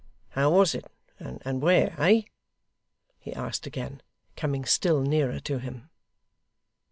[0.29, 2.23] How was it, and where, eh?'
[3.19, 4.01] he asked again,
[4.35, 5.91] coming still nearer to him.